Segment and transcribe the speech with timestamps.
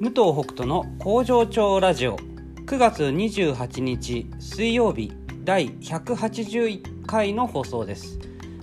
[0.00, 2.16] 武藤北斗の工場長ラジオ。
[2.16, 5.12] 9月28日水曜日
[5.44, 8.18] 第181回の放送です。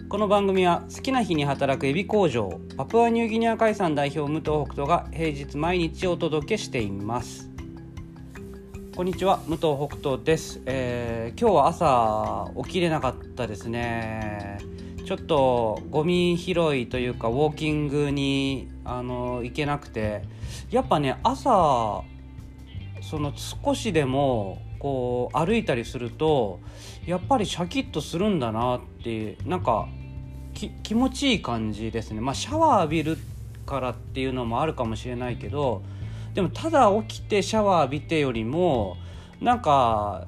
[0.09, 7.51] この番組は好きな日に働くエビ工場パプアニューギニア海産代表武藤北斗が平日毎日お届けしています。
[8.95, 14.57] こんにちは武藤北斗です、えー、今日は朝起きれなかったですね。
[15.05, 20.23] ちょっとゴミ拾いというかウォーキングにあの行けなくて。
[20.69, 22.01] やっぱね朝
[23.01, 26.59] その少しでもこう歩いたりすると
[27.05, 29.87] やっぱりシャキッとするんだなってなんか
[30.83, 32.21] 気持ちいい感じですね。
[32.21, 33.17] まあシャワー浴びる
[33.65, 35.83] からっていうのもあるかもしれないけど
[36.33, 38.97] でもただ起きてシャワー浴びてよりも
[39.39, 40.27] なんか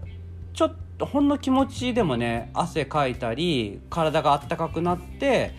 [0.53, 5.53] ちょっとほんの気持ちでもね汗かいたり体があったかくなって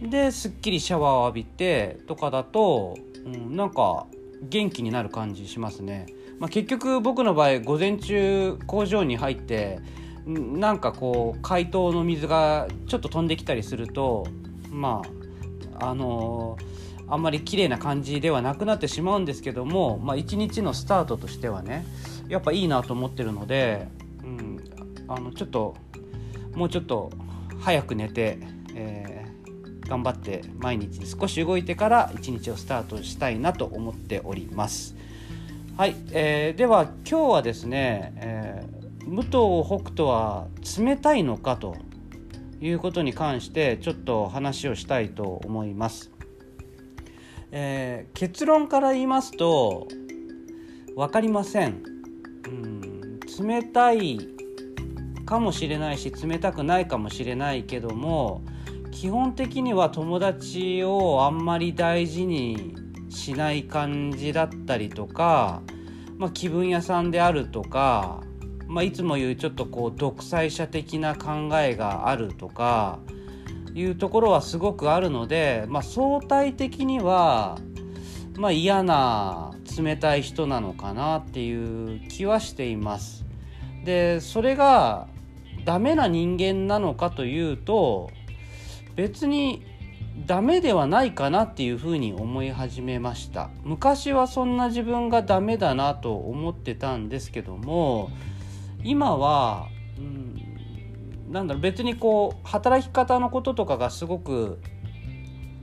[0.00, 4.06] ですっきりシャワーを浴びてとかだと、うん、なんか
[4.42, 6.06] 元気になる感じしますね。
[6.38, 9.80] まあ、結局僕の場合午前中工場に入って
[10.26, 14.26] なんかこう解凍の水がちょっと飛んできたりすると
[14.70, 15.02] ま
[15.78, 21.86] ああのー、あんまり綺麗な感じではなくなってしまうんですけども、まあ、一日のスタートとしてはね
[22.28, 23.88] やっぱいいなと思ってるので、
[24.22, 24.58] うん、
[25.08, 25.74] あのちょっと
[26.54, 27.10] もうちょっと
[27.60, 28.38] 早く寝て、
[28.74, 29.25] えー、
[29.88, 34.96] 頑張って毎日少し動いてから一日をスタートしたいなと思っております。
[35.76, 40.48] はい、えー、では今日はですね、えー、武藤北斗は
[40.78, 41.76] 冷たいのかと
[42.60, 46.10] いうことに関してちょっと話をしたいと思います。
[47.52, 49.86] えー、結論から言いますと
[50.96, 51.82] 分かりません。
[52.46, 54.18] うん、冷たい
[55.26, 58.42] かもしれないし冷たくないかもしれないけども
[58.96, 62.74] 基本的には友達をあんまり大事に
[63.10, 65.60] しない感じだったりとか、
[66.16, 68.22] まあ、気分屋さんであるとか、
[68.66, 72.98] まあ、いつも言うちょっとこう独裁者的な考えがあるとか
[73.74, 77.58] いうところはすごくあるので、まあ、相対的には、
[78.38, 83.26] まあ、嫌な冷たい人なのかなっていう気はしています。
[83.84, 85.06] でそれが
[85.66, 88.10] ダメな人間なのかというと
[88.96, 89.62] 別に
[90.26, 93.50] ダメではないかなっていうふうに思い始めました。
[93.62, 98.10] 昔はそんな自分がダメだなと思ってたんですけども
[98.82, 99.68] 今は、
[99.98, 104.58] うん、なんだろう別にこう働き方のこととかがすごく、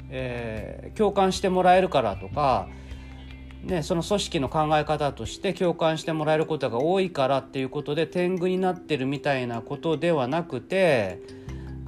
[0.10, 2.68] えー、共感してもらえるからとか
[3.64, 11.22] ね、その組織の考え方として共感してもらえることが多いからっていうことで天狗になってるみたいなことではなくて、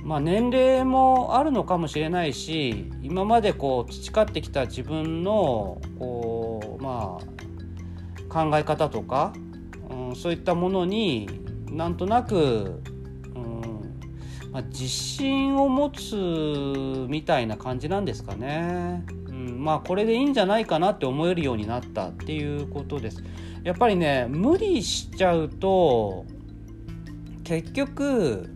[0.05, 9.33] まあ、年齢もあるのかもしれないし今までこう培ってきた自分のこう、まあ、考え方とか、
[9.89, 11.27] うん、そういったものに
[11.71, 13.61] なんとなく、うん
[14.51, 19.03] まあ、自信を持つみたいな感じなんですかね。
[19.31, 23.23] まあこれでいいんじゃないかなって思えるようになったっていうことです。
[23.63, 26.25] やっぱりね無理しちゃうと
[27.43, 28.55] 結局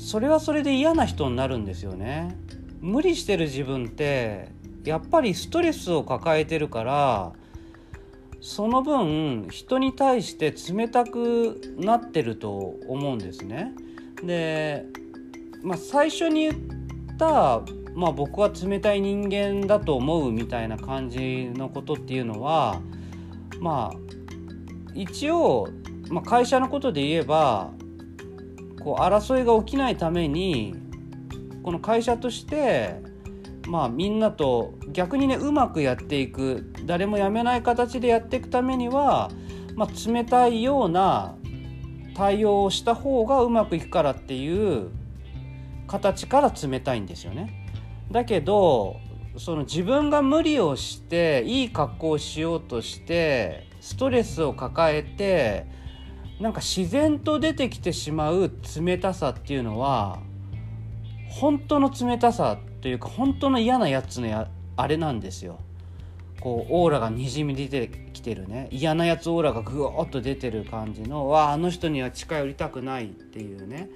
[0.00, 2.36] それはそれで嫌な人になるんですよね。
[2.80, 4.48] 無理してる自分って
[4.84, 7.32] やっぱりストレスを抱えてるから
[8.40, 12.56] その分人に対して冷たくなってると
[12.88, 13.72] 思うんですね。
[14.24, 14.86] で、
[15.62, 17.62] まあ、最初に言った
[17.94, 22.80] まあ、僕は冷たい人間だと思うみたいな感じのことっていうのは
[23.58, 23.98] まあ
[24.94, 25.68] 一応、
[26.08, 27.72] まあ、会社のことで言えば
[28.80, 30.74] こう争いが起きないために
[31.62, 33.00] この会社として
[33.68, 39.30] まあみんなと逆にねうまくやっていく誰も辞めない形でやっていくためには、
[39.76, 41.36] まあ、冷たいような
[42.14, 44.90] 対応をした方がうまくいくからっていう
[45.86, 47.66] 形から冷たいんですよね。
[48.10, 48.96] だけど
[49.36, 55.66] その自分が無理をしていい格好をしようとしてストレスを抱えて
[56.40, 58.50] なんか自然と出てきてしまう
[58.82, 60.20] 冷たさっていうのは
[61.28, 65.58] 本当の冷たさというか本当の嫌なやつのやあれなんですよ。
[66.40, 68.68] こうオーラがにじみ出てきてるね。
[68.70, 73.90] 嫌なやつオーラがぐわっと出てる感じのわああの人には近寄りたくないっていうね。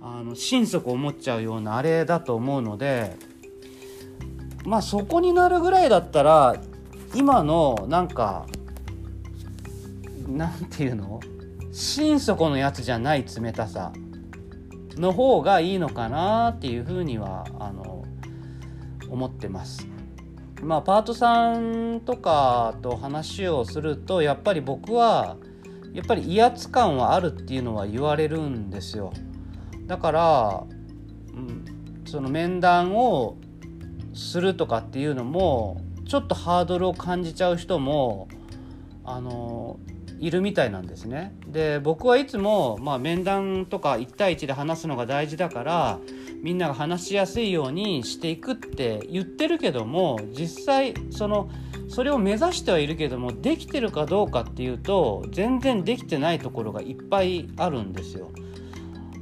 [0.00, 3.16] あの心底思っちゃうようなあれだと思うので
[4.64, 6.56] まあそこになるぐらいだったら
[7.14, 8.46] 今のなんか
[10.26, 11.20] なんていうの？
[11.72, 13.92] 心底のやつじゃない冷たさ
[14.96, 18.04] の方がいいのかなっていうふうにはあの
[19.08, 19.86] 思ってます。
[20.62, 25.36] まあパートさんとかと話をするとやっぱり僕は
[25.92, 29.12] やっぱり威圧感はあるっていうのは言われるんですよ
[29.86, 30.64] だから、
[31.34, 33.36] うん、その面談を
[34.14, 38.28] するとかっていうのもちょっとハードルを感じちゃう人も
[39.04, 39.78] あの
[40.18, 41.36] いるみたいなんですね。
[41.46, 45.98] で僕はいつも、まあ、面談とか1対1で話すのが大事だから
[46.42, 51.50] みんなが話しやすいようにしていくって言ってるけども実際その
[51.88, 58.30] それを目指してはいるけどもできてるかどうかっていうと全然できてないところがいっぱいあるんですよ。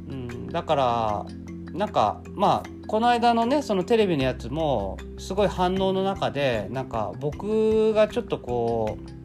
[0.08, 1.26] うん、だから
[1.72, 9.23] なんかまあこの間のねそのテレビのやつもすごい反応の中でなんか僕がちょっとこう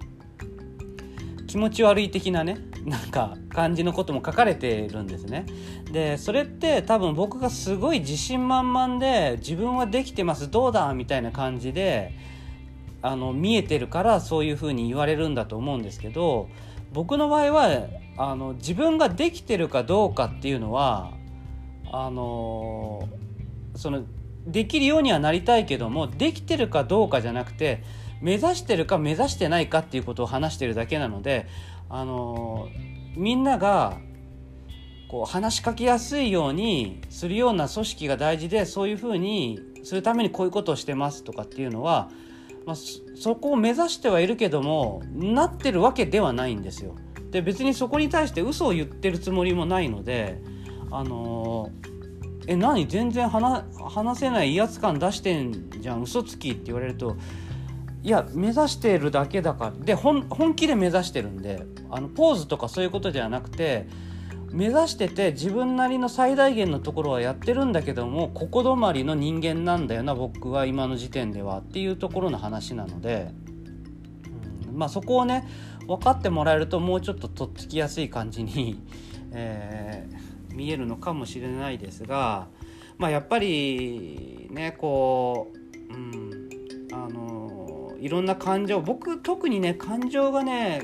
[1.50, 5.48] 気持ち悪い的なねなんか感じのことも書かれてるんですね。
[5.92, 12.14] でそれって多分僕がすごい自信満々で自分はできてますどうだみたいな感じで
[13.02, 16.50] あの見えてるからそういうふうに言われるんだと思うんですけど
[16.94, 17.88] 僕の場合は
[18.18, 21.14] あの自分ができてるかどうかっていうのは
[21.92, 23.10] あの
[23.76, 24.04] その
[24.46, 27.84] できるようにはなりたいけどもできてるかどうかじゃなくて
[28.22, 31.48] 目指してるか目指してないかっていうことを話してるだけなので
[31.90, 32.68] あの
[33.16, 33.98] みんなが
[35.10, 42.10] こう話しかけやすいようにするような組織が大事でそういうふうにするためにこういうことをしてますとかっていうのは、
[42.66, 42.76] まあ、
[43.16, 46.96] そこを目指してはいるけどもなってるわけではないんですよ。
[47.32, 50.42] で別にそこに対して嘘を言ってるつもりもないので
[50.92, 51.72] あの
[52.48, 52.88] え何？
[52.88, 57.18] 全然話話せない威圧感出してんじゃん嘘つきって言われると
[58.02, 59.86] いや目指してるだけだから。
[59.86, 63.88] で本気で目指してるんであのポーズとかそういうことではなくて
[64.52, 73.32] 目指してて自分なりの最大限のところはやってるんだけどもここ止まりの人間なんだよな僕は今の時点ではっていうところの話なので、
[74.68, 75.48] うん、まあそこをね
[75.86, 78.82] 分かってもらえるともうちょっととっつきやすい感じに、
[79.34, 80.30] えー
[80.60, 82.48] 見えるのかもしれないですが、
[82.98, 85.54] まあ、やっぱりねこ
[85.90, 86.39] う、うん、
[88.00, 90.84] いろんな感情僕特にね感情がね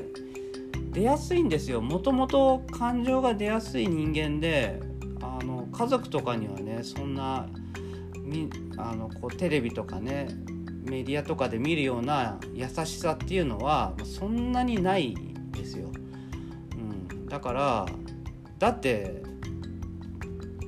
[0.91, 4.79] 出やすいんですよもともと感情が出やすい人間で
[5.21, 7.47] あの家族とかにはねそんな
[8.21, 10.27] みあのこうテレビとかね
[10.83, 15.89] メディアとかで見るような優しさっていうのはそんなにないんですよ。
[16.71, 17.85] うん、だから
[18.59, 19.23] だって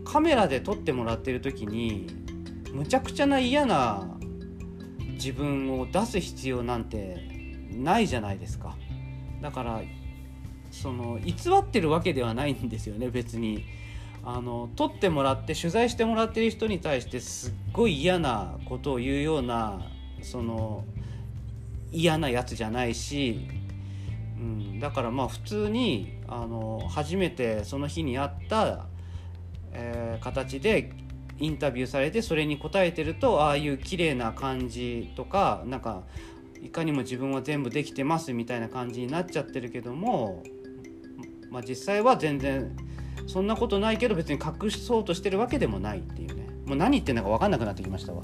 [0.03, 2.07] カメラで撮ってもらってる時に
[2.73, 4.16] むちゃくちゃな嫌な
[5.17, 7.17] 自分を出す必要なんて
[7.71, 8.75] ないじゃないですか。
[9.41, 9.81] だから
[10.71, 13.65] その偽ってるわけではないんですよね別に。
[14.23, 19.79] あの撮ってもらって取材してもらってる人に対してすっごい嫌なことを言うような
[20.21, 20.83] その
[21.93, 23.47] 嫌なやつじゃないし、
[24.37, 28.87] うん、だからまあ普通にあの初めてその日に会った
[29.77, 30.91] えー、形で
[31.39, 36.03] インタビューされてそれに答えてるとああいう綺麗な感じとかなんか
[36.61, 40.43] いかにも自分は全部できてますみたいな感じになっちゃってるけども、
[41.51, 42.75] まあ、実際は全然
[43.27, 48.21] そんなことないけど別に隠そうとしてるわけでもないっていうねもう何言ってんのか分かんなくなってきましたわ。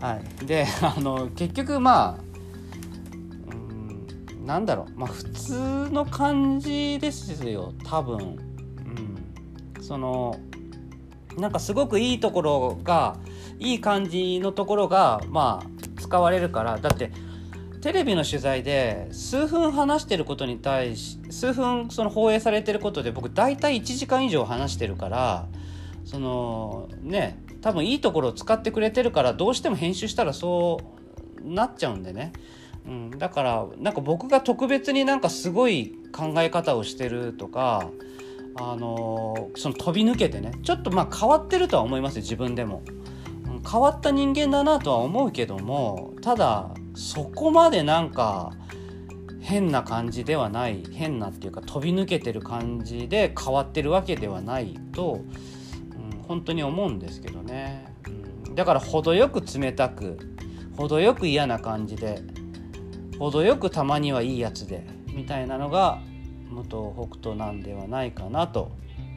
[0.00, 2.18] はい、であの結局まあ
[3.50, 8.18] うんなんだろうまあ普通の感じですよ多分。
[9.78, 10.38] うん、その
[11.36, 13.16] なんかすごくいいところが
[13.58, 16.78] いい感じのところがまあ使われるから。
[16.78, 17.10] だって
[17.86, 25.46] テレビの取材で数分話してることに対し数分その放映されてることで僕大体1時間以上話してるから
[26.04, 30.80] そのね多分いいところを使ってくれてるからどうしても編集したらそ
[31.44, 32.32] うなっちゃうんでね、
[32.86, 37.88] うん、だからなんか僕が特別になんかすごい考え方をしてるとか
[38.58, 42.82] あのその飛び抜けてねちょっとまあ変わってるとは思います自分でも。
[43.68, 48.52] 変わった人間だなとは思うけどもただそこまでなんか
[49.40, 55.20] 変な感じではない変なっていうか飛び抜けてる感じで変わってるわけではないと、
[56.12, 57.92] うん、本当に思うんですけどね、
[58.46, 60.18] うん、だから程よく冷たく
[60.76, 62.22] 程よく嫌な感じで
[63.18, 66.00] 程よくたまにはいいやつでみたいなのが
[66.50, 68.70] 武藤北斗なんではないかなと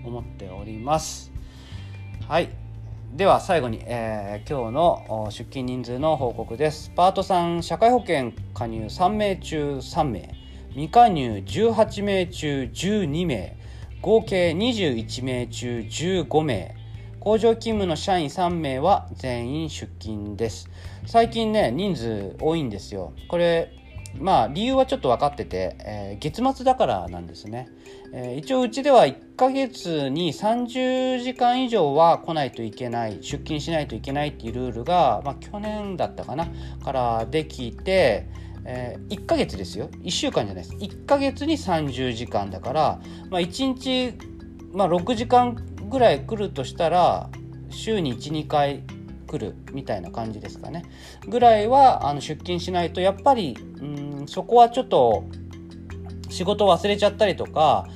[0.04, 1.32] 思っております。
[2.28, 2.50] はい。
[3.14, 6.92] では最後に、えー、今日の出勤人数の報告です。
[6.96, 10.36] パート3社会保険加入3名中3名。
[10.70, 13.58] 未加入18名中12名。
[14.02, 16.76] 合計21名中15名。
[17.20, 20.70] 工場勤務の社員3名は全員出勤です。
[21.06, 23.14] 最近ね人数多いんですよ。
[23.28, 23.74] これ
[24.18, 27.70] まあ理由はちょっと分かってて、えー、月末だからなんですね、
[28.14, 36.48] えー、一応うちでは1ヶ月に30時間以上は来ないといけない出勤しないといけないっていうルールが、まあ、去年だったかな
[36.84, 38.30] からできて、
[38.66, 39.90] えー、1ヶ月ですよ。
[40.02, 40.76] 1週間じゃないです。
[40.76, 44.14] 1ヶ月に30時間だから、まあ、1日、
[44.74, 45.56] まあ、6時間
[45.90, 47.30] ぐらい来るとしたら
[47.70, 48.84] 週に12回
[49.30, 50.84] 来るみたいな感じですかね。
[51.28, 53.99] ぐらいはあの出勤しないとやっぱりうん
[54.30, 55.26] そこはちょっと
[56.30, 57.88] 仕事忘れちゃったりとか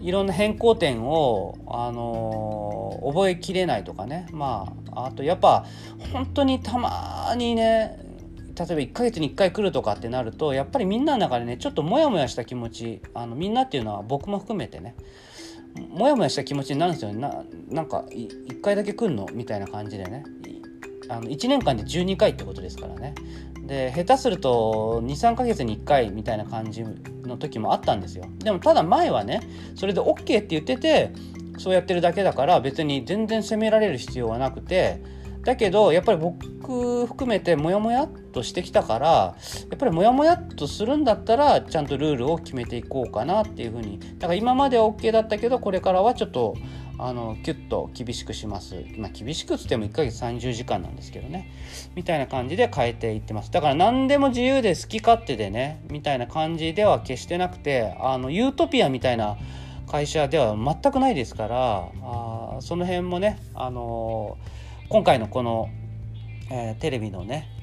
[0.00, 4.26] いろんな変更点を、あのー、覚えきれないとかね。
[4.32, 5.66] まああとやっぱ
[6.12, 7.98] 本当にたまにね
[8.56, 14.94] 例えば1ヶ月に1回来るとかってなるとやっぱりみんなの中でねちょっとモヤモヤした気持ちあのみんなっていうのは僕も含めてね
[15.90, 17.18] モヤモヤした気持ちになるんですよね。
[17.18, 19.26] ななんか1回だけ来んの？
[19.32, 20.24] みたいな感じでね。
[21.08, 23.14] あの1年間で12回ってことですからね。
[23.66, 26.84] で下手すると23ヶ月に1回みたいな感じ
[27.22, 28.26] の時もあったんですよ。
[28.38, 29.40] でもただ前はね
[29.74, 31.12] それで OK って言ってて
[31.58, 35.00] そうやってるだけだから別に全然責められる必要はなくて
[35.44, 39.34] だけどやっぱり僕含めてモヤモヤっとしてきたからや
[39.74, 43.98] っぱりモヤモヤっとするんだったらちゃんとルールを決めていこうかなっていうふうに。
[44.18, 46.56] だから今までは OK だったけどこれからはちょっと
[46.96, 51.50] あのキュッと厳しくします、まあ、厳しくつっても1ヶ月30時間なんですけどね。
[51.94, 53.50] みたいな感じで変えていってます。
[53.50, 59.36] だから何でも自由で好き勝手でねみたいな感じでは決してなくてあのユートピアみたいな
[59.86, 65.68] 会社では全くないですからあその辺もね、あのー、今回のこの、
[66.50, 67.54] えー、テレビのね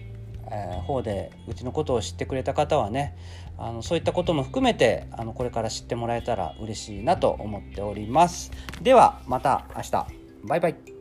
[0.52, 3.16] えー、方でうちのことを知ってくれた方はね
[3.58, 8.52] あのそういったことも含めてあのこれから知ってもらえたら嬉しいなと思っております。
[8.82, 10.08] ではまた明日。
[10.44, 11.01] バイバイ。